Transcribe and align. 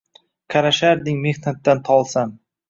Qarasharding 0.53 1.19
mehnatdan 1.27 1.85
tolsam 1.91 2.35